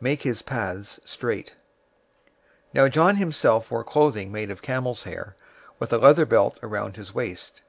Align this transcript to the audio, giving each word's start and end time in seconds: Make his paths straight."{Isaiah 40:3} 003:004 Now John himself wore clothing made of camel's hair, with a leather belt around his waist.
Make 0.00 0.22
his 0.22 0.40
paths 0.40 0.98
straight."{Isaiah 1.04 1.54
40:3} 1.56 1.56
003:004 1.56 1.56
Now 2.72 2.88
John 2.88 3.16
himself 3.16 3.70
wore 3.70 3.84
clothing 3.84 4.32
made 4.32 4.50
of 4.50 4.62
camel's 4.62 5.02
hair, 5.02 5.36
with 5.78 5.92
a 5.92 5.98
leather 5.98 6.24
belt 6.24 6.58
around 6.62 6.96
his 6.96 7.14
waist. 7.14 7.60